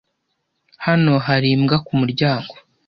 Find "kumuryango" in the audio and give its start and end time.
1.85-2.53